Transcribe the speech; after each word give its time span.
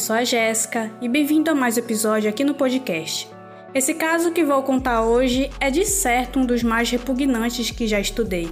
Sou 0.00 0.16
a 0.16 0.24
Jéssica 0.24 0.90
e 0.98 1.06
bem-vindo 1.10 1.50
a 1.50 1.54
mais 1.54 1.76
um 1.76 1.80
episódio 1.80 2.30
aqui 2.30 2.42
no 2.42 2.54
podcast. 2.54 3.28
Esse 3.74 3.92
caso 3.92 4.32
que 4.32 4.42
vou 4.42 4.62
contar 4.62 5.02
hoje 5.02 5.50
é 5.60 5.70
de 5.70 5.84
certo 5.84 6.38
um 6.38 6.46
dos 6.46 6.62
mais 6.62 6.88
repugnantes 6.90 7.70
que 7.70 7.86
já 7.86 8.00
estudei. 8.00 8.50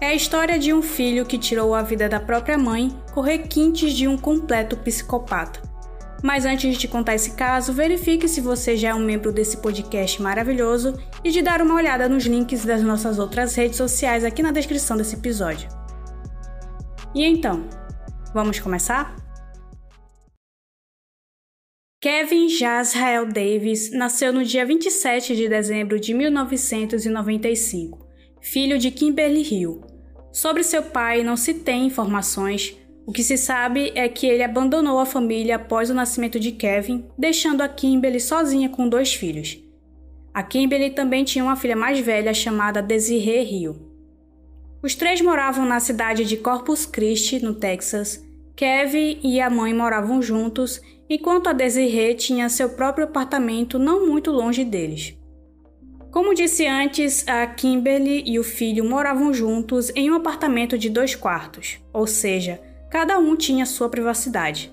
É 0.00 0.08
a 0.08 0.14
história 0.14 0.58
de 0.58 0.74
um 0.74 0.82
filho 0.82 1.24
que 1.24 1.38
tirou 1.38 1.72
a 1.72 1.82
vida 1.82 2.08
da 2.08 2.18
própria 2.18 2.58
mãe 2.58 2.92
com 3.14 3.20
requintes 3.20 3.92
de 3.92 4.08
um 4.08 4.18
completo 4.18 4.76
psicopata. 4.78 5.62
Mas 6.20 6.44
antes 6.44 6.76
de 6.76 6.88
contar 6.88 7.14
esse 7.14 7.30
caso, 7.36 7.72
verifique 7.72 8.26
se 8.26 8.40
você 8.40 8.76
já 8.76 8.88
é 8.88 8.94
um 8.94 8.98
membro 8.98 9.30
desse 9.30 9.58
podcast 9.58 10.20
maravilhoso 10.20 10.98
e 11.22 11.30
de 11.30 11.42
dar 11.42 11.62
uma 11.62 11.76
olhada 11.76 12.08
nos 12.08 12.26
links 12.26 12.64
das 12.64 12.82
nossas 12.82 13.20
outras 13.20 13.54
redes 13.54 13.76
sociais 13.76 14.24
aqui 14.24 14.42
na 14.42 14.50
descrição 14.50 14.96
desse 14.96 15.14
episódio. 15.14 15.68
E 17.14 17.24
então, 17.24 17.68
vamos 18.34 18.58
começar? 18.58 19.27
Kevin 22.00 22.48
Jazrael 22.48 23.26
Davis 23.26 23.90
nasceu 23.90 24.32
no 24.32 24.44
dia 24.44 24.64
27 24.64 25.34
de 25.34 25.48
dezembro 25.48 25.98
de 25.98 26.14
1995, 26.14 28.06
filho 28.40 28.78
de 28.78 28.92
Kimberly 28.92 29.42
Hill. 29.42 29.80
Sobre 30.30 30.62
seu 30.62 30.80
pai 30.80 31.24
não 31.24 31.36
se 31.36 31.54
tem 31.54 31.86
informações. 31.86 32.76
O 33.04 33.10
que 33.10 33.24
se 33.24 33.36
sabe 33.36 33.90
é 33.96 34.08
que 34.08 34.28
ele 34.28 34.44
abandonou 34.44 35.00
a 35.00 35.06
família 35.06 35.56
após 35.56 35.90
o 35.90 35.94
nascimento 35.94 36.38
de 36.38 36.52
Kevin, 36.52 37.04
deixando 37.18 37.62
a 37.62 37.68
Kimberly 37.68 38.20
sozinha 38.20 38.68
com 38.68 38.88
dois 38.88 39.12
filhos. 39.12 39.58
A 40.32 40.44
Kimberly 40.44 40.90
também 40.90 41.24
tinha 41.24 41.42
uma 41.42 41.56
filha 41.56 41.74
mais 41.74 41.98
velha 41.98 42.32
chamada 42.32 42.80
Desiree 42.80 43.42
Hill. 43.42 43.76
Os 44.80 44.94
três 44.94 45.20
moravam 45.20 45.66
na 45.66 45.80
cidade 45.80 46.24
de 46.24 46.36
Corpus 46.36 46.86
Christi, 46.86 47.44
no 47.44 47.54
Texas. 47.54 48.24
Kevin 48.54 49.18
e 49.20 49.40
a 49.40 49.50
mãe 49.50 49.74
moravam 49.74 50.22
juntos 50.22 50.80
enquanto 51.08 51.48
a 51.48 51.52
Desiree 51.52 52.14
tinha 52.14 52.48
seu 52.48 52.70
próprio 52.70 53.04
apartamento 53.04 53.78
não 53.78 54.06
muito 54.06 54.30
longe 54.30 54.64
deles. 54.64 55.16
Como 56.10 56.34
disse 56.34 56.66
antes, 56.66 57.26
a 57.28 57.46
Kimberly 57.46 58.22
e 58.26 58.38
o 58.38 58.44
filho 58.44 58.84
moravam 58.84 59.32
juntos 59.32 59.90
em 59.94 60.10
um 60.10 60.14
apartamento 60.14 60.78
de 60.78 60.88
dois 60.88 61.14
quartos, 61.14 61.78
ou 61.92 62.06
seja, 62.06 62.60
cada 62.90 63.18
um 63.18 63.36
tinha 63.36 63.66
sua 63.66 63.88
privacidade. 63.88 64.72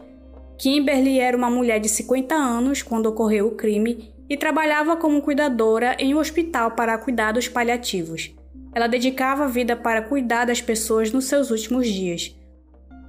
Kimberly 0.57 1.19
era 1.19 1.35
uma 1.35 1.49
mulher 1.49 1.79
de 1.79 1.89
50 1.89 2.33
anos 2.33 2.81
quando 2.81 3.07
ocorreu 3.07 3.47
o 3.47 3.55
crime 3.55 4.13
e 4.29 4.37
trabalhava 4.37 4.95
como 4.95 5.21
cuidadora 5.21 5.95
em 5.99 6.15
um 6.15 6.19
hospital 6.19 6.71
para 6.71 6.97
cuidados 6.97 7.49
paliativos. 7.49 8.33
Ela 8.73 8.87
dedicava 8.87 9.43
a 9.43 9.47
vida 9.47 9.75
para 9.75 10.01
cuidar 10.01 10.45
das 10.45 10.61
pessoas 10.61 11.11
nos 11.11 11.25
seus 11.25 11.51
últimos 11.51 11.87
dias 11.87 12.35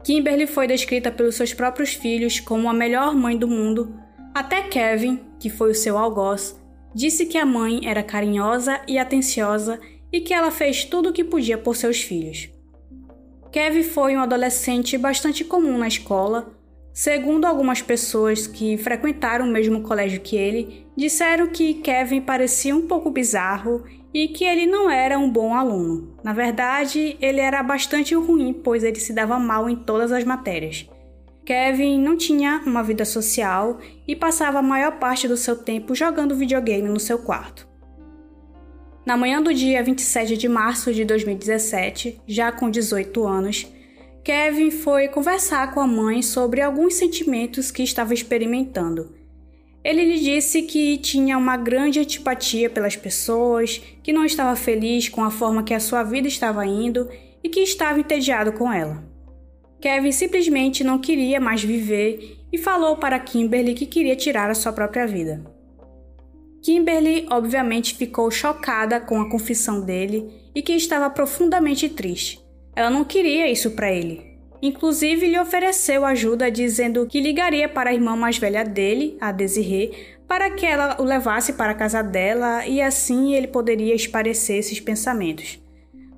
Kimberly 0.06 0.46
foi 0.46 0.68
descrita 0.68 1.10
pelos 1.10 1.34
seus 1.34 1.52
próprios 1.52 1.94
filhos 1.94 2.38
como 2.38 2.68
a 2.68 2.72
melhor 2.72 3.12
mãe 3.12 3.36
do 3.36 3.48
mundo, 3.48 3.92
até 4.32 4.62
Kevin, 4.62 5.18
que 5.36 5.50
foi 5.50 5.72
o 5.72 5.74
seu 5.74 5.98
algoz, 5.98 6.56
disse 6.94 7.26
que 7.26 7.36
a 7.36 7.44
mãe 7.44 7.80
era 7.82 8.04
carinhosa 8.04 8.80
e 8.86 9.00
atenciosa 9.00 9.80
e 10.12 10.20
que 10.20 10.32
ela 10.32 10.52
fez 10.52 10.84
tudo 10.84 11.08
o 11.08 11.12
que 11.12 11.24
podia 11.24 11.58
por 11.58 11.74
seus 11.74 12.00
filhos. 12.02 12.48
Kevin 13.50 13.82
foi 13.82 14.16
um 14.16 14.20
adolescente 14.20 14.96
bastante 14.96 15.44
comum 15.44 15.76
na 15.76 15.88
escola. 15.88 16.55
Segundo 16.96 17.44
algumas 17.44 17.82
pessoas 17.82 18.46
que 18.46 18.78
frequentaram 18.78 19.44
o 19.44 19.52
mesmo 19.52 19.82
colégio 19.82 20.18
que 20.18 20.34
ele, 20.34 20.86
disseram 20.96 21.46
que 21.46 21.74
Kevin 21.74 22.22
parecia 22.22 22.74
um 22.74 22.86
pouco 22.86 23.10
bizarro 23.10 23.84
e 24.14 24.28
que 24.28 24.42
ele 24.42 24.64
não 24.64 24.88
era 24.88 25.18
um 25.18 25.30
bom 25.30 25.54
aluno. 25.54 26.16
Na 26.24 26.32
verdade, 26.32 27.18
ele 27.20 27.38
era 27.38 27.62
bastante 27.62 28.14
ruim, 28.14 28.54
pois 28.64 28.82
ele 28.82 28.98
se 28.98 29.12
dava 29.12 29.38
mal 29.38 29.68
em 29.68 29.76
todas 29.76 30.10
as 30.10 30.24
matérias. 30.24 30.88
Kevin 31.44 32.00
não 32.00 32.16
tinha 32.16 32.62
uma 32.64 32.82
vida 32.82 33.04
social 33.04 33.78
e 34.08 34.16
passava 34.16 34.60
a 34.60 34.62
maior 34.62 34.92
parte 34.92 35.28
do 35.28 35.36
seu 35.36 35.54
tempo 35.54 35.94
jogando 35.94 36.34
videogame 36.34 36.88
no 36.88 36.98
seu 36.98 37.18
quarto. 37.18 37.68
Na 39.04 39.18
manhã 39.18 39.42
do 39.42 39.52
dia 39.52 39.82
27 39.82 40.34
de 40.34 40.48
março 40.48 40.94
de 40.94 41.04
2017, 41.04 42.22
já 42.26 42.50
com 42.50 42.70
18 42.70 43.26
anos, 43.26 43.70
Kevin 44.26 44.70
foi 44.70 45.08
conversar 45.08 45.72
com 45.72 45.80
a 45.80 45.86
mãe 45.86 46.20
sobre 46.20 46.60
alguns 46.60 46.94
sentimentos 46.94 47.70
que 47.70 47.82
estava 47.82 48.12
experimentando 48.12 49.14
ele 49.86 50.04
lhe 50.04 50.18
disse 50.18 50.62
que 50.62 50.98
tinha 50.98 51.38
uma 51.38 51.56
grande 51.56 52.00
antipatia 52.00 52.68
pelas 52.68 52.96
pessoas, 52.96 53.80
que 54.02 54.12
não 54.12 54.24
estava 54.24 54.56
feliz 54.56 55.08
com 55.08 55.22
a 55.22 55.30
forma 55.30 55.62
que 55.62 55.72
a 55.72 55.78
sua 55.78 56.02
vida 56.02 56.26
estava 56.26 56.66
indo 56.66 57.08
e 57.40 57.48
que 57.48 57.60
estava 57.60 58.00
entediado 58.00 58.52
com 58.52 58.72
ela. 58.72 59.04
Kevin 59.80 60.10
simplesmente 60.10 60.82
não 60.82 60.98
queria 60.98 61.40
mais 61.40 61.62
viver 61.62 62.36
e 62.52 62.58
falou 62.58 62.96
para 62.96 63.16
Kimberly 63.20 63.74
que 63.74 63.86
queria 63.86 64.16
tirar 64.16 64.50
a 64.50 64.56
sua 64.56 64.72
própria 64.72 65.06
vida. 65.06 65.40
Kimberly 66.64 67.24
obviamente 67.30 67.94
ficou 67.94 68.28
chocada 68.28 68.98
com 68.98 69.20
a 69.20 69.30
confissão 69.30 69.82
dele 69.82 70.28
e 70.52 70.62
que 70.62 70.72
estava 70.72 71.08
profundamente 71.08 71.88
triste. 71.88 72.44
Ela 72.76 72.90
não 72.90 73.04
queria 73.04 73.50
isso 73.50 73.72
para 73.72 73.90
ele, 73.90 74.36
Inclusive, 74.62 75.26
lhe 75.26 75.38
ofereceu 75.38 76.04
ajuda 76.04 76.50
dizendo 76.50 77.06
que 77.06 77.20
ligaria 77.20 77.68
para 77.68 77.90
a 77.90 77.94
irmã 77.94 78.16
mais 78.16 78.38
velha 78.38 78.64
dele, 78.64 79.16
a 79.20 79.30
Desiree, 79.30 79.92
para 80.26 80.50
que 80.50 80.64
ela 80.64 81.00
o 81.00 81.04
levasse 81.04 81.52
para 81.52 81.72
a 81.72 81.74
casa 81.74 82.02
dela 82.02 82.66
e 82.66 82.80
assim 82.80 83.34
ele 83.34 83.46
poderia 83.46 83.94
esparecer 83.94 84.58
esses 84.58 84.80
pensamentos. 84.80 85.62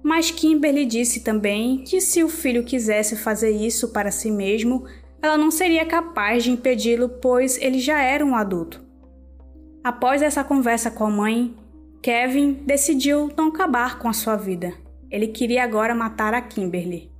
Mas 0.03 0.31
Kimberly 0.31 0.87
disse 0.87 1.21
também 1.21 1.85
que 1.85 2.01
se 2.01 2.23
o 2.23 2.29
filho 2.29 2.65
quisesse 2.65 3.17
fazer 3.17 3.51
isso 3.51 3.89
para 3.89 4.11
si 4.11 4.31
mesmo, 4.31 4.87
ela 5.21 5.37
não 5.37 5.51
seria 5.51 5.85
capaz 5.85 6.45
de 6.45 6.51
impedi-lo, 6.51 7.09
pois 7.09 7.61
ele 7.61 7.81
já 7.81 8.01
era 8.01 8.25
um 8.25 8.35
adulto. 8.35 8.83
Após 9.83 10.23
essa 10.23 10.45
conversa 10.45 10.91
com 10.91 11.05
a 11.05 11.11
mãe, 11.11 11.55
Kevin 12.01 12.53
decidiu 12.65 13.31
não 13.37 13.49
acabar 13.49 13.99
com 13.99 14.09
a 14.09 14.13
sua 14.13 14.37
vida. 14.37 14.73
Ele 15.11 15.29
queria 15.29 15.65
agora 15.65 15.95
matar 15.95 16.35
a 16.35 16.41
Kimberly. 16.41 17.11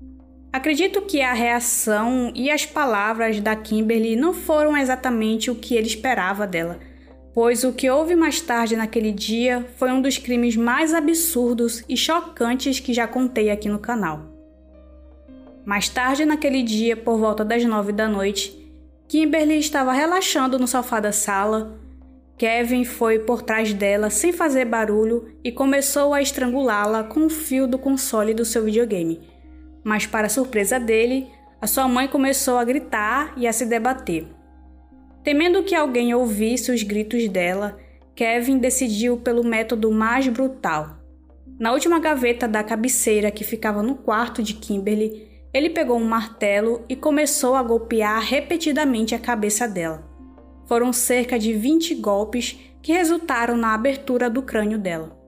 Acredito 0.53 1.03
que 1.03 1.21
a 1.21 1.33
reação 1.33 2.33
e 2.35 2.51
as 2.51 2.65
palavras 2.65 3.41
da 3.41 3.55
Kimberly 3.55 4.17
não 4.17 4.33
foram 4.33 4.77
exatamente 4.77 5.51
o 5.51 5.55
que 5.55 5.75
ele 5.75 5.87
esperava 5.87 6.47
dela, 6.47 6.79
pois 7.35 7.65
o 7.65 7.73
que 7.73 7.91
houve 7.91 8.17
mais 8.17 8.41
tarde 8.41 8.77
naquele 8.77 9.13
dia 9.13 9.67
foi 9.77 9.93
um 9.93 10.01
dos 10.01 10.19
crimes 10.19 10.57
mais 10.57 10.95
absurdos 10.95 11.85
e 11.89 11.97
chocantes 11.97 12.81
que 12.81 12.95
já 12.95 13.07
contei 13.07 13.51
aqui 13.51 13.69
no 13.69 13.79
canal. 13.79 14.23
Mais 15.65 15.89
tarde 15.89 16.25
naquele 16.25 16.63
dia, 16.63 16.97
por 16.97 17.19
volta 17.19 17.45
das 17.45 17.63
nove 17.65 17.93
da 17.93 18.09
noite, 18.09 18.59
Kimberly 19.07 19.59
estava 19.59 19.93
relaxando 19.93 20.59
no 20.59 20.67
sofá 20.67 20.99
da 20.99 21.13
sala. 21.13 21.79
Kevin 22.39 22.85
foi 22.85 23.19
por 23.19 23.43
trás 23.43 23.75
dela 23.75 24.11
sem 24.11 24.33
fazer 24.33 24.65
barulho 24.65 25.35
e 25.43 25.51
começou 25.51 26.15
a 26.15 26.23
estrangulá-la 26.23 27.03
com 27.05 27.27
o 27.27 27.31
fio 27.31 27.67
do 27.67 27.79
console 27.79 28.33
do 28.33 28.45
seu 28.45 28.65
videogame 28.65 29.21
mas, 29.89 30.07
para 30.07 30.29
surpresa 30.29 30.79
dele, 30.79 31.29
a 31.61 31.67
sua 31.67 31.89
mãe 31.89 32.07
começou 32.09 32.59
a 32.59 32.65
gritar 32.65 33.33
e 33.39 33.47
a 33.47 33.53
se 33.55 33.65
debater. 33.65 34.27
Temendo 35.25 35.63
que 35.63 35.75
alguém 35.75 36.15
ouvisse 36.15 36.71
os 36.71 36.83
gritos 36.83 37.27
dela, 37.29 37.79
Kevin 38.15 38.59
decidiu 38.59 39.17
pelo 39.17 39.45
método 39.45 39.91
mais 39.91 40.29
brutal. 40.29 40.99
Na 41.59 41.73
última 41.73 41.99
gaveta 41.99 42.47
da 42.47 42.63
cabeceira 42.63 43.31
que 43.31 43.45
ficava 43.45 43.83
no 43.83 43.97
quarto 43.97 44.43
de 44.43 44.55
Kimberly, 44.55 45.27
ele 45.53 45.71
pegou 45.71 45.99
um 45.99 46.05
martelo 46.05 46.85
e 46.89 46.95
começou 46.95 47.55
a 47.55 47.63
golpear 47.63 48.21
repetidamente 48.21 49.15
a 49.15 49.19
cabeça 49.19 49.67
dela. 49.67 50.08
Foram 50.69 50.93
cerca 50.93 51.39
de 51.39 51.53
20 51.55 51.97
golpes 51.97 52.57
que 52.81 52.93
resultaram 52.93 53.57
na 53.57 53.75
abertura 53.75 54.31
do 54.31 54.43
crânio 54.43 54.79
dela. 54.79 55.19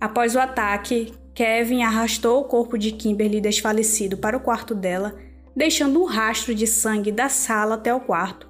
Após 0.00 0.34
o 0.34 0.40
ataque, 0.40 1.12
Kevin 1.34 1.82
arrastou 1.84 2.40
o 2.40 2.44
corpo 2.44 2.76
de 2.76 2.90
Kimberly 2.92 3.40
desfalecido 3.40 4.16
para 4.16 4.36
o 4.36 4.40
quarto 4.40 4.74
dela, 4.74 5.14
deixando 5.54 6.02
um 6.02 6.04
rastro 6.04 6.54
de 6.54 6.66
sangue 6.66 7.12
da 7.12 7.28
sala 7.28 7.76
até 7.76 7.94
o 7.94 8.00
quarto, 8.00 8.48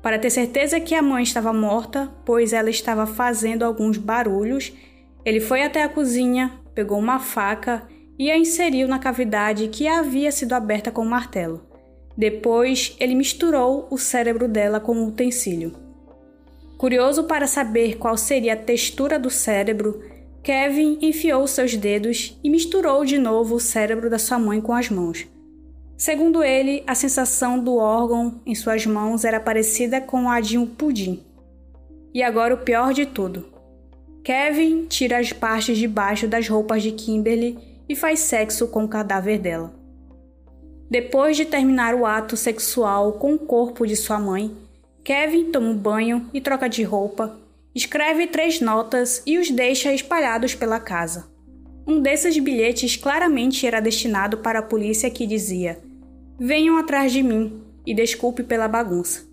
para 0.00 0.18
ter 0.18 0.30
certeza 0.30 0.80
que 0.80 0.94
a 0.94 1.02
mãe 1.02 1.22
estava 1.22 1.52
morta, 1.52 2.10
pois 2.24 2.52
ela 2.52 2.70
estava 2.70 3.06
fazendo 3.06 3.64
alguns 3.64 3.98
barulhos. 3.98 4.72
Ele 5.24 5.40
foi 5.40 5.62
até 5.62 5.82
a 5.82 5.88
cozinha, 5.88 6.60
pegou 6.74 6.98
uma 6.98 7.18
faca 7.18 7.86
e 8.18 8.30
a 8.30 8.38
inseriu 8.38 8.86
na 8.86 8.98
cavidade 8.98 9.68
que 9.68 9.88
havia 9.88 10.30
sido 10.30 10.52
aberta 10.52 10.90
com 10.90 11.02
um 11.02 11.08
martelo. 11.08 11.69
Depois, 12.16 12.96
ele 12.98 13.14
misturou 13.14 13.86
o 13.90 13.96
cérebro 13.98 14.48
dela 14.48 14.80
com 14.80 14.92
um 14.92 15.08
utensílio. 15.08 15.72
Curioso 16.76 17.24
para 17.24 17.46
saber 17.46 17.98
qual 17.98 18.16
seria 18.16 18.54
a 18.54 18.56
textura 18.56 19.18
do 19.18 19.30
cérebro, 19.30 20.02
Kevin 20.42 20.98
enfiou 21.02 21.46
seus 21.46 21.76
dedos 21.76 22.38
e 22.42 22.48
misturou 22.48 23.04
de 23.04 23.18
novo 23.18 23.56
o 23.56 23.60
cérebro 23.60 24.08
da 24.08 24.18
sua 24.18 24.38
mãe 24.38 24.60
com 24.60 24.72
as 24.72 24.88
mãos. 24.88 25.26
Segundo 25.96 26.42
ele, 26.42 26.82
a 26.86 26.94
sensação 26.94 27.62
do 27.62 27.76
órgão 27.76 28.40
em 28.46 28.54
suas 28.54 28.86
mãos 28.86 29.22
era 29.24 29.38
parecida 29.38 30.00
com 30.00 30.30
a 30.30 30.40
de 30.40 30.56
um 30.56 30.66
pudim. 30.66 31.22
E 32.14 32.22
agora 32.22 32.54
o 32.54 32.58
pior 32.58 32.94
de 32.94 33.04
tudo. 33.04 33.44
Kevin 34.24 34.86
tira 34.86 35.18
as 35.18 35.30
partes 35.30 35.76
de 35.76 35.86
baixo 35.86 36.26
das 36.26 36.48
roupas 36.48 36.82
de 36.82 36.92
Kimberly 36.92 37.58
e 37.86 37.94
faz 37.94 38.20
sexo 38.20 38.68
com 38.68 38.84
o 38.84 38.88
cadáver 38.88 39.38
dela. 39.38 39.79
Depois 40.90 41.36
de 41.36 41.44
terminar 41.44 41.94
o 41.94 42.04
ato 42.04 42.36
sexual 42.36 43.12
com 43.12 43.34
o 43.34 43.38
corpo 43.38 43.86
de 43.86 43.94
sua 43.94 44.18
mãe, 44.18 44.50
Kevin 45.04 45.52
toma 45.52 45.68
um 45.68 45.76
banho 45.76 46.28
e 46.34 46.40
troca 46.40 46.68
de 46.68 46.82
roupa, 46.82 47.38
escreve 47.72 48.26
três 48.26 48.60
notas 48.60 49.22
e 49.24 49.38
os 49.38 49.48
deixa 49.52 49.94
espalhados 49.94 50.52
pela 50.56 50.80
casa. 50.80 51.30
Um 51.86 52.00
desses 52.00 52.36
bilhetes 52.38 52.96
claramente 52.96 53.64
era 53.64 53.78
destinado 53.78 54.38
para 54.38 54.58
a 54.58 54.62
polícia 54.62 55.08
que 55.08 55.28
dizia: 55.28 55.78
Venham 56.36 56.76
atrás 56.76 57.12
de 57.12 57.22
mim 57.22 57.62
e 57.86 57.94
desculpe 57.94 58.42
pela 58.42 58.66
bagunça. 58.66 59.24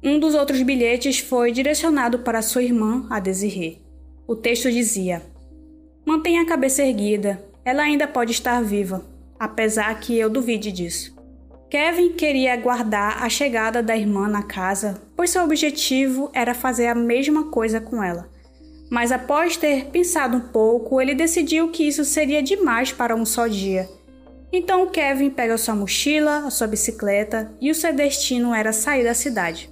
Um 0.00 0.20
dos 0.20 0.32
outros 0.36 0.62
bilhetes 0.62 1.18
foi 1.18 1.50
direcionado 1.50 2.20
para 2.20 2.40
sua 2.40 2.62
irmã, 2.62 3.04
a 3.10 3.18
Desirê. 3.18 3.78
O 4.28 4.36
texto 4.36 4.70
dizia: 4.70 5.22
Mantenha 6.06 6.42
a 6.42 6.46
cabeça 6.46 6.84
erguida, 6.84 7.44
ela 7.64 7.82
ainda 7.82 8.06
pode 8.06 8.30
estar 8.30 8.62
viva, 8.62 9.04
apesar 9.38 9.98
que 10.00 10.18
eu 10.18 10.28
duvide 10.28 10.72
disso. 10.72 11.16
Kevin 11.70 12.12
queria 12.14 12.54
aguardar 12.54 13.22
a 13.22 13.28
chegada 13.28 13.82
da 13.82 13.96
irmã 13.96 14.26
na 14.26 14.42
casa, 14.42 15.02
pois 15.14 15.30
seu 15.30 15.44
objetivo 15.44 16.30
era 16.32 16.54
fazer 16.54 16.86
a 16.86 16.94
mesma 16.94 17.50
coisa 17.50 17.78
com 17.78 18.02
ela. 18.02 18.28
Mas 18.90 19.12
após 19.12 19.56
ter 19.56 19.86
pensado 19.86 20.38
um 20.38 20.40
pouco, 20.40 21.00
ele 21.00 21.14
decidiu 21.14 21.68
que 21.68 21.86
isso 21.86 22.04
seria 22.06 22.42
demais 22.42 22.90
para 22.90 23.14
um 23.14 23.26
só 23.26 23.46
dia. 23.46 23.86
Então 24.50 24.86
Kevin 24.86 25.28
pega 25.28 25.58
sua 25.58 25.74
mochila, 25.74 26.46
a 26.46 26.50
sua 26.50 26.66
bicicleta 26.66 27.52
e 27.60 27.70
o 27.70 27.74
seu 27.74 27.92
destino 27.92 28.54
era 28.54 28.72
sair 28.72 29.04
da 29.04 29.12
cidade. 29.12 29.70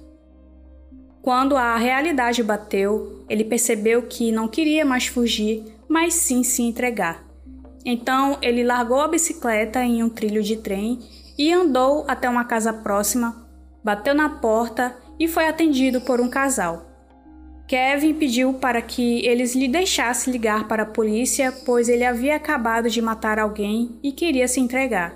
Quando 1.19 1.57
a 1.57 1.75
realidade 1.77 2.43
bateu, 2.43 3.25
ele 3.27 3.43
percebeu 3.43 4.03
que 4.03 4.31
não 4.31 4.47
queria 4.47 4.85
mais 4.85 5.07
fugir, 5.07 5.65
mas 5.89 6.13
sim 6.13 6.43
se 6.43 6.61
entregar. 6.61 7.26
Então 7.89 8.37
ele 8.41 8.65
largou 8.65 8.99
a 8.99 9.07
bicicleta 9.07 9.81
em 9.81 10.03
um 10.03 10.09
trilho 10.09 10.43
de 10.43 10.57
trem 10.57 10.99
e 11.37 11.53
andou 11.53 12.03
até 12.05 12.29
uma 12.29 12.43
casa 12.43 12.73
próxima, 12.73 13.47
bateu 13.81 14.13
na 14.13 14.27
porta 14.27 14.97
e 15.17 15.25
foi 15.25 15.47
atendido 15.47 16.01
por 16.01 16.19
um 16.19 16.27
casal. 16.27 16.85
Kevin 17.65 18.13
pediu 18.13 18.55
para 18.55 18.81
que 18.81 19.25
eles 19.25 19.55
lhe 19.55 19.69
deixassem 19.69 20.33
ligar 20.33 20.67
para 20.67 20.83
a 20.83 20.85
polícia, 20.85 21.53
pois 21.65 21.87
ele 21.87 22.03
havia 22.03 22.35
acabado 22.35 22.89
de 22.89 23.01
matar 23.01 23.39
alguém 23.39 23.97
e 24.03 24.11
queria 24.11 24.49
se 24.49 24.59
entregar. 24.59 25.15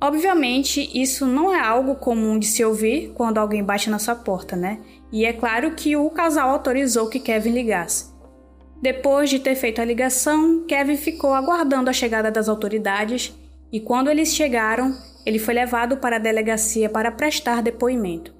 Obviamente, 0.00 0.90
isso 0.94 1.26
não 1.26 1.54
é 1.54 1.60
algo 1.60 1.94
comum 1.96 2.38
de 2.38 2.46
se 2.46 2.64
ouvir 2.64 3.12
quando 3.14 3.36
alguém 3.36 3.62
bate 3.62 3.90
na 3.90 3.98
sua 3.98 4.14
porta, 4.14 4.56
né? 4.56 4.80
E 5.12 5.26
é 5.26 5.32
claro 5.32 5.72
que 5.72 5.94
o 5.94 6.08
casal 6.08 6.48
autorizou 6.48 7.08
que 7.08 7.20
Kevin 7.20 7.52
ligasse. 7.52 8.11
Depois 8.82 9.30
de 9.30 9.38
ter 9.38 9.54
feito 9.54 9.80
a 9.80 9.84
ligação, 9.84 10.64
Kevin 10.66 10.96
ficou 10.96 11.32
aguardando 11.32 11.88
a 11.88 11.92
chegada 11.92 12.32
das 12.32 12.48
autoridades 12.48 13.32
e 13.70 13.78
quando 13.78 14.10
eles 14.10 14.34
chegaram, 14.34 14.92
ele 15.24 15.38
foi 15.38 15.54
levado 15.54 15.98
para 15.98 16.16
a 16.16 16.18
delegacia 16.18 16.90
para 16.90 17.12
prestar 17.12 17.62
depoimento. 17.62 18.34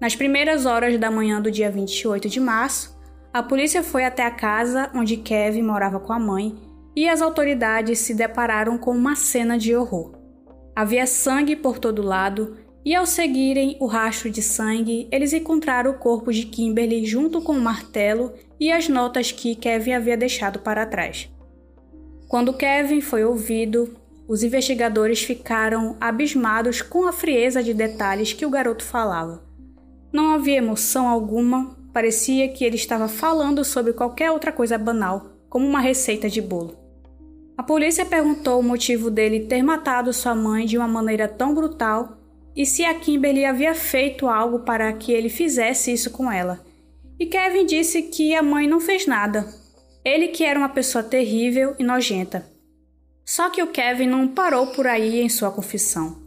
Nas 0.00 0.14
primeiras 0.14 0.64
horas 0.64 0.96
da 0.96 1.10
manhã 1.10 1.42
do 1.42 1.50
dia 1.50 1.68
28 1.68 2.28
de 2.28 2.38
março, 2.38 2.96
a 3.34 3.42
polícia 3.42 3.82
foi 3.82 4.04
até 4.04 4.24
a 4.24 4.30
casa 4.30 4.92
onde 4.94 5.16
Kevin 5.16 5.62
morava 5.62 5.98
com 5.98 6.12
a 6.12 6.20
mãe 6.20 6.54
e 6.94 7.08
as 7.08 7.20
autoridades 7.20 7.98
se 7.98 8.14
depararam 8.14 8.78
com 8.78 8.92
uma 8.92 9.16
cena 9.16 9.58
de 9.58 9.74
horror. 9.74 10.14
Havia 10.74 11.04
sangue 11.04 11.56
por 11.56 11.80
todo 11.80 12.00
lado 12.00 12.58
e, 12.86 12.94
ao 12.94 13.04
seguirem 13.04 13.76
o 13.80 13.86
rastro 13.86 14.30
de 14.30 14.40
sangue, 14.40 15.08
eles 15.10 15.32
encontraram 15.32 15.90
o 15.90 15.98
corpo 15.98 16.32
de 16.32 16.46
Kimberly 16.46 17.04
junto 17.04 17.42
com 17.42 17.54
o 17.54 17.60
martelo 17.60 18.32
e 18.60 18.70
as 18.70 18.88
notas 18.88 19.32
que 19.32 19.56
Kevin 19.56 19.94
havia 19.94 20.16
deixado 20.16 20.60
para 20.60 20.86
trás. 20.86 21.28
Quando 22.28 22.52
Kevin 22.52 23.00
foi 23.00 23.24
ouvido, 23.24 23.96
os 24.28 24.44
investigadores 24.44 25.20
ficaram 25.20 25.96
abismados 26.00 26.80
com 26.80 27.08
a 27.08 27.12
frieza 27.12 27.60
de 27.60 27.74
detalhes 27.74 28.32
que 28.32 28.46
o 28.46 28.50
garoto 28.50 28.84
falava. 28.84 29.42
Não 30.12 30.30
havia 30.30 30.58
emoção 30.58 31.08
alguma, 31.08 31.76
parecia 31.92 32.48
que 32.48 32.64
ele 32.64 32.76
estava 32.76 33.08
falando 33.08 33.64
sobre 33.64 33.94
qualquer 33.94 34.30
outra 34.30 34.52
coisa 34.52 34.78
banal, 34.78 35.32
como 35.50 35.66
uma 35.66 35.80
receita 35.80 36.28
de 36.28 36.40
bolo. 36.40 36.76
A 37.58 37.64
polícia 37.64 38.06
perguntou 38.06 38.60
o 38.60 38.62
motivo 38.62 39.10
dele 39.10 39.40
ter 39.40 39.60
matado 39.60 40.12
sua 40.12 40.36
mãe 40.36 40.66
de 40.66 40.78
uma 40.78 40.86
maneira 40.86 41.26
tão 41.26 41.52
brutal 41.52 42.16
e 42.56 42.64
se 42.64 42.84
a 42.84 42.94
Kimberly 42.94 43.44
havia 43.44 43.74
feito 43.74 44.26
algo 44.26 44.60
para 44.60 44.90
que 44.94 45.12
ele 45.12 45.28
fizesse 45.28 45.92
isso 45.92 46.10
com 46.10 46.32
ela. 46.32 46.64
E 47.20 47.26
Kevin 47.26 47.66
disse 47.66 48.02
que 48.02 48.34
a 48.34 48.42
mãe 48.42 48.66
não 48.66 48.80
fez 48.80 49.06
nada. 49.06 49.46
Ele 50.02 50.28
que 50.28 50.42
era 50.42 50.58
uma 50.58 50.68
pessoa 50.68 51.04
terrível 51.04 51.74
e 51.78 51.84
nojenta. 51.84 52.46
Só 53.24 53.50
que 53.50 53.62
o 53.62 53.66
Kevin 53.66 54.06
não 54.06 54.28
parou 54.28 54.68
por 54.68 54.86
aí 54.86 55.20
em 55.20 55.28
sua 55.28 55.50
confissão. 55.50 56.22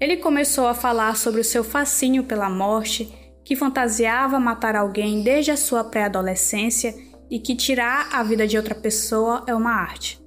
Ele 0.00 0.16
começou 0.16 0.66
a 0.66 0.74
falar 0.74 1.16
sobre 1.16 1.40
o 1.40 1.44
seu 1.44 1.62
fascínio 1.62 2.24
pela 2.24 2.48
morte, 2.48 3.12
que 3.44 3.56
fantasiava 3.56 4.40
matar 4.40 4.76
alguém 4.76 5.22
desde 5.22 5.50
a 5.50 5.56
sua 5.56 5.84
pré-adolescência 5.84 6.94
e 7.30 7.38
que 7.38 7.54
tirar 7.54 8.08
a 8.12 8.22
vida 8.22 8.46
de 8.46 8.56
outra 8.56 8.74
pessoa 8.74 9.44
é 9.46 9.54
uma 9.54 9.72
arte. 9.72 10.23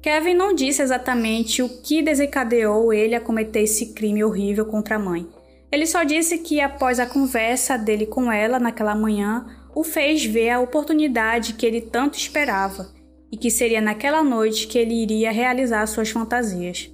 Kevin 0.00 0.34
não 0.34 0.54
disse 0.54 0.80
exatamente 0.80 1.62
o 1.62 1.68
que 1.68 2.02
desencadeou 2.02 2.92
ele 2.92 3.14
a 3.14 3.20
cometer 3.20 3.62
esse 3.62 3.92
crime 3.94 4.22
horrível 4.22 4.64
contra 4.64 4.96
a 4.96 4.98
mãe. 4.98 5.26
Ele 5.70 5.86
só 5.86 6.04
disse 6.04 6.38
que 6.38 6.60
após 6.60 7.00
a 7.00 7.06
conversa 7.06 7.76
dele 7.76 8.06
com 8.06 8.30
ela 8.30 8.58
naquela 8.58 8.94
manhã, 8.94 9.46
o 9.74 9.84
fez 9.84 10.24
ver 10.24 10.50
a 10.50 10.60
oportunidade 10.60 11.54
que 11.54 11.66
ele 11.66 11.80
tanto 11.80 12.16
esperava 12.16 12.88
e 13.30 13.36
que 13.36 13.50
seria 13.50 13.80
naquela 13.80 14.22
noite 14.22 14.66
que 14.66 14.78
ele 14.78 14.94
iria 14.94 15.30
realizar 15.30 15.86
suas 15.86 16.10
fantasias. 16.10 16.90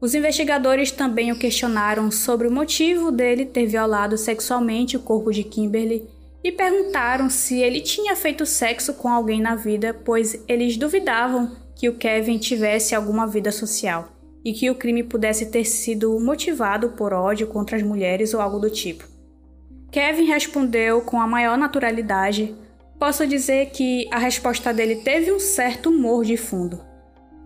Os 0.00 0.14
investigadores 0.14 0.90
também 0.90 1.32
o 1.32 1.38
questionaram 1.38 2.10
sobre 2.10 2.46
o 2.46 2.50
motivo 2.50 3.10
dele 3.10 3.44
ter 3.44 3.66
violado 3.66 4.16
sexualmente 4.16 4.96
o 4.96 5.00
corpo 5.00 5.30
de 5.30 5.44
Kimberly 5.44 6.08
e 6.42 6.52
perguntaram 6.52 7.30
se 7.30 7.58
ele 7.58 7.80
tinha 7.80 8.14
feito 8.14 8.44
sexo 8.44 8.94
com 8.94 9.08
alguém 9.08 9.40
na 9.40 9.54
vida, 9.54 9.94
pois 10.04 10.42
eles 10.46 10.76
duvidavam 10.76 11.63
que 11.74 11.88
o 11.88 11.94
Kevin 11.94 12.38
tivesse 12.38 12.94
alguma 12.94 13.26
vida 13.26 13.50
social 13.50 14.08
e 14.44 14.52
que 14.52 14.70
o 14.70 14.74
crime 14.74 15.02
pudesse 15.02 15.46
ter 15.46 15.64
sido 15.64 16.18
motivado 16.20 16.90
por 16.90 17.12
ódio 17.12 17.46
contra 17.46 17.76
as 17.76 17.82
mulheres 17.82 18.34
ou 18.34 18.40
algo 18.40 18.58
do 18.58 18.70
tipo. 18.70 19.08
Kevin 19.90 20.24
respondeu 20.24 21.00
com 21.00 21.20
a 21.20 21.26
maior 21.26 21.56
naturalidade, 21.56 22.54
Posso 22.98 23.26
dizer 23.26 23.70
que 23.70 24.08
a 24.10 24.18
resposta 24.18 24.72
dele 24.72 24.96
teve 24.96 25.32
um 25.32 25.38
certo 25.38 25.90
humor 25.90 26.24
de 26.24 26.36
fundo. 26.36 26.80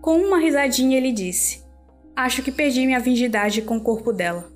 Com 0.01 0.19
uma 0.19 0.39
risadinha, 0.39 0.97
ele 0.97 1.11
disse: 1.11 1.65
Acho 2.15 2.43
que 2.43 2.53
perdi 2.53 2.87
minha 2.87 3.01
virgindade 3.01 3.63
com 3.63 3.77
o 3.77 3.81
corpo 3.81 4.13
dela. 4.13 4.49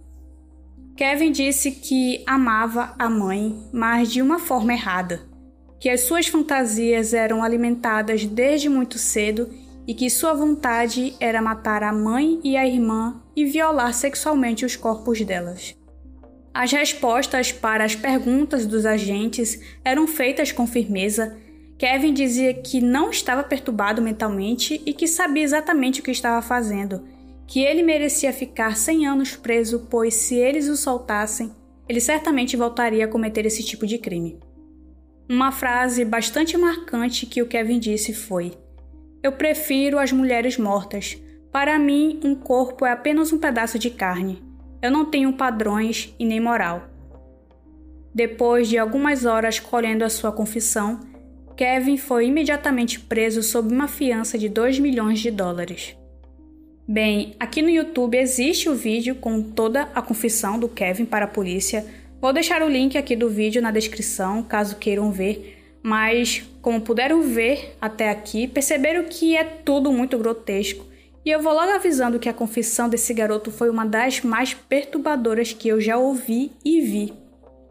Kevin 0.95 1.33
disse 1.33 1.73
que 1.73 2.23
amava 2.27 2.95
a 2.99 3.09
mãe, 3.09 3.69
mas 3.73 4.13
de 4.13 4.21
uma 4.21 4.39
forma 4.39 4.75
errada, 4.75 5.23
que 5.81 5.89
as 5.89 6.03
suas 6.03 6.27
fantasias 6.27 7.15
eram 7.15 7.43
alimentadas 7.43 8.25
desde 8.27 8.69
muito 8.69 8.99
cedo 8.99 9.51
e 9.87 9.95
que 9.95 10.09
sua 10.09 10.33
vontade 10.35 11.15
era 11.19 11.43
matar 11.43 11.83
a 11.83 11.93
mãe 11.93 12.41
e 12.45 12.57
a 12.57 12.67
irmã 12.67 13.21
e 13.35 13.45
violar 13.45 13.93
sexualmente 13.93 14.65
os 14.65 14.77
corpos 14.77 15.21
delas. 15.23 15.75
As 16.55 16.71
respostas 16.71 17.51
para 17.51 17.85
as 17.85 17.95
perguntas 17.95 18.67
dos 18.67 18.85
agentes 18.85 19.61
eram 19.85 20.07
feitas 20.07 20.53
com 20.53 20.67
firmeza. 20.67 21.37
Kevin 21.79 22.13
dizia 22.13 22.55
que 22.55 22.81
não 22.81 23.11
estava 23.11 23.43
perturbado 23.43 24.03
mentalmente 24.03 24.81
e 24.85 24.93
que 24.93 25.09
sabia 25.09 25.43
exatamente 25.43 26.01
o 26.01 26.03
que 26.05 26.11
estava 26.11 26.43
fazendo, 26.43 27.03
que 27.47 27.61
ele 27.61 27.83
merecia 27.83 28.33
ficar 28.33 28.77
100 28.77 29.07
anos 29.07 29.37
preso, 29.37 29.87
pois 29.91 30.15
se 30.15 30.37
eles 30.37 30.69
o 30.69 30.77
soltassem, 30.77 31.51
ele 31.89 32.01
certamente 32.01 32.57
voltaria 32.57 33.05
a 33.05 33.09
cometer 33.09 33.47
esse 33.47 33.65
tipo 33.65 33.87
de 33.87 33.99
crime. 33.99 34.39
Uma 35.29 35.51
frase 35.51 36.05
bastante 36.05 36.57
marcante 36.57 37.27
que 37.27 37.43
o 37.43 37.47
Kevin 37.47 37.79
disse 37.79 38.13
foi: 38.13 38.53
Eu 39.23 39.33
prefiro 39.33 39.99
as 39.99 40.11
mulheres 40.11 40.59
mortas. 40.59 41.17
Para 41.53 41.79
mim, 41.79 42.19
um 42.25 42.35
corpo 42.35 42.85
é 42.85 42.91
apenas 42.91 43.33
um 43.33 43.39
pedaço 43.39 43.79
de 43.79 43.89
carne. 43.91 44.43
Eu 44.81 44.91
não 44.91 45.05
tenho 45.05 45.33
padrões 45.35 46.13
e 46.19 46.25
nem 46.25 46.41
moral. 46.41 46.89
Depois 48.15 48.69
de 48.69 48.77
algumas 48.77 49.25
horas 49.25 49.61
colhendo 49.61 50.05
a 50.05 50.11
sua 50.11 50.33
confissão, 50.33 51.01
Kevin 51.57 51.97
foi 51.97 52.27
imediatamente 52.27 52.99
preso 52.99 53.43
sob 53.43 53.73
uma 53.73 53.87
fiança 53.87 54.37
de 54.37 54.49
2 54.49 54.79
milhões 54.79 55.21
de 55.21 55.31
dólares. 55.31 55.97
Bem, 56.89 57.35
aqui 57.39 57.63
no 57.63 57.71
YouTube 57.71 58.19
existe 58.19 58.69
o 58.69 58.75
vídeo 58.75 59.15
com 59.15 59.41
toda 59.41 59.83
a 59.95 60.03
confissão 60.03 60.59
do 60.59 60.69
Kevin 60.69 61.05
para 61.05 61.27
a 61.27 61.29
polícia. 61.29 61.87
Vou 62.21 62.33
deixar 62.33 62.61
o 62.63 62.69
link 62.69 62.99
aqui 62.99 63.15
do 63.15 63.31
vídeo 63.31 63.63
na 63.63 63.71
descrição, 63.71 64.43
caso 64.43 64.77
queiram 64.77 65.13
ver. 65.13 65.59
Mas, 65.83 66.43
como 66.63 66.81
puderam 66.81 67.21
ver 67.21 67.77
até 67.81 68.09
aqui, 68.09 68.47
perceberam 68.47 69.05
que 69.05 69.37
é 69.37 69.45
tudo 69.45 69.93
muito 69.93 70.17
grotesco 70.17 70.87
e 71.25 71.31
eu 71.31 71.41
vou 71.41 71.53
logo 71.53 71.71
avisando 71.71 72.19
que 72.19 72.29
a 72.29 72.35
confissão 72.35 72.89
desse 72.89 73.13
garoto 73.15 73.51
foi 73.51 73.71
uma 73.71 73.85
das 73.85 74.23
mais 74.23 74.55
perturbadoras 74.55 75.53
que 75.53 75.69
eu 75.69 75.81
já 75.81 75.97
ouvi 75.97 76.53
e 76.65 76.81
vi. 76.81 77.13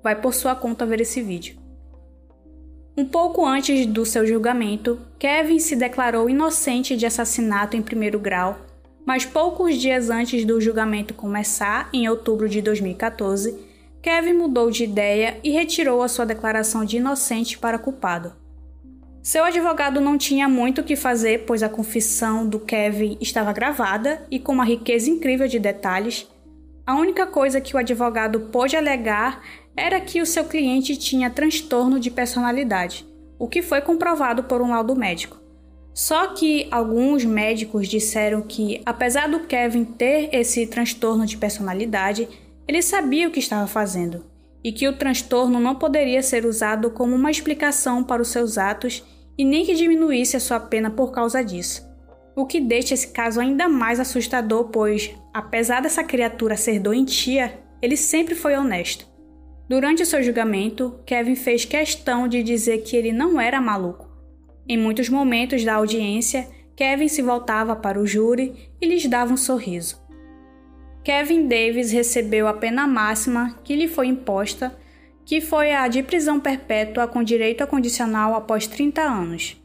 Vai 0.04 0.20
por 0.20 0.34
sua 0.34 0.56
conta 0.56 0.86
ver 0.86 1.02
esse 1.02 1.22
vídeo. 1.22 1.60
Um 2.98 3.06
pouco 3.06 3.46
antes 3.46 3.86
do 3.86 4.06
seu 4.06 4.26
julgamento, 4.26 5.00
Kevin 5.18 5.60
se 5.60 5.76
declarou 5.76 6.30
inocente 6.30 6.96
de 6.96 7.06
assassinato 7.06 7.76
em 7.76 7.82
primeiro 7.82 8.20
grau, 8.20 8.58
Mas 9.04 9.26
poucos 9.26 9.78
dias 9.78 10.12
antes 10.12 10.46
do 10.46 10.62
julgamento 10.62 11.16
começar, 11.16 11.90
em 11.92 12.08
outubro 12.08 12.48
de 12.48 12.62
2014, 12.62 13.58
Kevin 14.00 14.34
mudou 14.34 14.70
de 14.70 14.84
ideia 14.84 15.40
e 15.44 15.50
retirou 15.50 16.04
a 16.04 16.08
sua 16.08 16.24
declaração 16.24 16.86
de 16.86 16.98
inocente 16.98 17.58
para 17.58 17.80
culpado. 17.80 18.41
Seu 19.24 19.44
advogado 19.44 20.02
não 20.02 20.18
tinha 20.18 20.50
muito 20.50 20.82
o 20.82 20.84
que 20.84 20.96
fazer, 20.96 21.46
pois 21.46 21.62
a 21.62 21.70
confissão 21.70 22.48
do 22.48 22.60
Kevin 22.60 23.18
estava 23.22 23.54
gravada 23.54 24.26
e 24.32 24.40
com 24.40 24.52
uma 24.52 24.66
riqueza 24.66 25.12
incrível 25.12 25.48
de 25.48 25.60
detalhes. 25.60 26.28
A 26.88 26.96
única 26.96 27.28
coisa 27.28 27.62
que 27.62 27.76
o 27.76 27.80
advogado 27.80 28.40
pôde 28.52 28.76
alegar 28.76 29.44
era 29.78 30.02
que 30.02 30.22
o 30.22 30.26
seu 30.26 30.46
cliente 30.46 30.98
tinha 30.98 31.30
transtorno 31.30 32.00
de 32.00 32.10
personalidade, 32.10 33.06
o 33.38 33.48
que 33.48 33.62
foi 33.62 33.80
comprovado 33.80 34.46
por 34.46 34.60
um 34.60 34.72
laudo 34.72 34.96
médico. 34.96 35.40
Só 35.94 36.28
que 36.34 36.68
alguns 36.72 37.24
médicos 37.24 37.88
disseram 37.88 38.42
que, 38.42 38.82
apesar 38.88 39.30
do 39.30 39.42
Kevin 39.42 39.84
ter 39.84 40.30
esse 40.34 40.66
transtorno 40.66 41.28
de 41.28 41.38
personalidade, 41.38 42.28
ele 42.68 42.82
sabia 42.82 43.28
o 43.28 43.32
que 43.32 43.40
estava 43.40 43.68
fazendo 43.68 44.31
e 44.64 44.72
que 44.72 44.88
o 44.88 44.98
transtorno 44.98 45.60
não 45.60 45.76
poderia 45.76 46.22
ser 46.22 46.46
usado 46.46 46.92
como 46.92 47.16
uma 47.16 47.32
explicação 47.32 48.04
para 48.04 48.22
os 48.22 48.30
seus 48.30 48.58
atos 48.58 49.04
e 49.38 49.44
nem 49.44 49.66
que 49.66 49.74
diminuísse 49.74 50.38
a 50.38 50.40
sua 50.40 50.60
pena 50.60 50.90
por 50.90 51.12
causa 51.12 51.44
disso. 51.44 51.90
O 52.36 52.46
que 52.46 52.62
deixa 52.62 52.94
esse 52.94 53.08
caso 53.08 53.40
ainda 53.40 53.68
mais 53.68 54.00
assustador, 54.00 54.70
pois, 54.70 55.14
apesar 55.34 55.82
dessa 55.82 56.04
criatura 56.04 56.56
ser 56.56 56.80
doentia, 56.80 57.60
ele 57.82 57.98
sempre 57.98 58.36
foi 58.36 58.56
honesto. 58.56 59.06
Durante 59.68 60.06
seu 60.06 60.22
julgamento, 60.22 61.00
Kevin 61.06 61.36
fez 61.36 61.66
questão 61.66 62.28
de 62.28 62.44
dizer 62.44 62.80
que 62.80 62.96
ele 62.96 63.12
não 63.12 63.40
era 63.40 63.62
maluco. 63.62 64.10
Em 64.68 64.78
muitos 64.78 65.10
momentos 65.10 65.64
da 65.64 65.76
audiência, 65.76 66.48
Kevin 66.76 67.08
se 67.08 67.22
voltava 67.22 67.76
para 67.76 68.00
o 68.00 68.08
júri 68.08 68.72
e 68.82 68.88
lhes 68.88 69.08
dava 69.08 69.34
um 69.34 69.38
sorriso. 69.38 70.01
Kevin 71.04 71.48
Davis 71.48 71.92
recebeu 71.92 72.48
a 72.48 72.54
pena 72.54 72.86
máxima 72.86 73.58
que 73.64 73.76
lhe 73.76 73.88
foi 73.88 74.08
imposta, 74.08 74.76
que 75.26 75.42
foi 75.42 75.74
a 75.74 75.88
de 75.88 76.04
prisão 76.04 76.40
perpétua 76.40 77.08
com 77.08 77.24
direito 77.24 77.64
a 77.64 77.68
condicional 77.68 78.36
após 78.36 78.68
30 78.68 79.02
anos. 79.02 79.58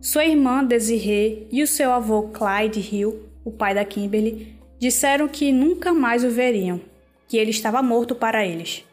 Sua 0.00 0.24
irmã 0.24 0.64
Desiree 0.64 1.48
e 1.50 1.62
o 1.62 1.66
seu 1.66 1.92
avô 1.92 2.28
Clyde 2.28 2.78
Hill, 2.78 3.24
o 3.44 3.50
pai 3.50 3.74
da 3.74 3.84
Kimberly, 3.84 4.56
disseram 4.78 5.26
que 5.26 5.50
nunca 5.50 5.92
mais 5.92 6.22
o 6.22 6.30
veriam, 6.30 6.80
que 7.26 7.36
ele 7.36 7.50
estava 7.50 7.82
morto 7.82 8.14
para 8.14 8.46
eles. 8.46 8.84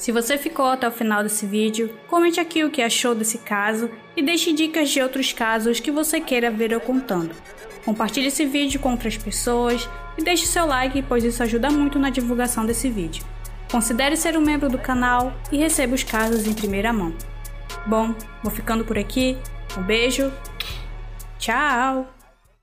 Se 0.00 0.12
você 0.12 0.38
ficou 0.38 0.64
até 0.64 0.88
o 0.88 0.90
final 0.90 1.22
desse 1.22 1.44
vídeo, 1.44 1.94
comente 2.08 2.40
aqui 2.40 2.64
o 2.64 2.70
que 2.70 2.80
achou 2.80 3.14
desse 3.14 3.36
caso 3.36 3.90
e 4.16 4.22
deixe 4.22 4.50
dicas 4.50 4.88
de 4.88 5.02
outros 5.02 5.30
casos 5.30 5.78
que 5.78 5.90
você 5.90 6.18
queira 6.18 6.50
ver 6.50 6.72
eu 6.72 6.80
contando. 6.80 7.34
Compartilhe 7.84 8.28
esse 8.28 8.46
vídeo 8.46 8.80
com 8.80 8.92
outras 8.92 9.18
pessoas 9.18 9.86
e 10.16 10.24
deixe 10.24 10.46
seu 10.46 10.64
like, 10.64 11.02
pois 11.02 11.22
isso 11.22 11.42
ajuda 11.42 11.68
muito 11.68 11.98
na 11.98 12.08
divulgação 12.08 12.64
desse 12.64 12.88
vídeo. 12.88 13.22
Considere 13.70 14.16
ser 14.16 14.38
um 14.38 14.40
membro 14.40 14.70
do 14.70 14.78
canal 14.78 15.34
e 15.52 15.58
receba 15.58 15.94
os 15.94 16.02
casos 16.02 16.46
em 16.46 16.54
primeira 16.54 16.94
mão. 16.94 17.14
Bom, 17.86 18.14
vou 18.42 18.50
ficando 18.50 18.86
por 18.86 18.96
aqui. 18.96 19.36
Um 19.76 19.82
beijo. 19.82 20.32
Tchau! 21.38 22.19